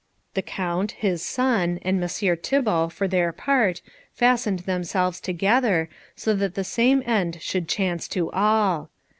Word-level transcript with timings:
The 0.33 0.41
Count, 0.41 0.93
his 0.93 1.21
son, 1.21 1.77
and 1.83 1.99
Messire 1.99 2.35
Thibault 2.35 2.89
for 2.89 3.07
their 3.07 3.31
part, 3.31 3.83
fastened 4.15 4.61
themselves 4.61 5.21
together, 5.21 5.89
so 6.15 6.33
that 6.33 6.55
the 6.55 6.63
same 6.63 7.03
end 7.05 7.37
should 7.39 7.67
chance 7.67 8.07
to 8.07 8.31
all. 8.31 8.89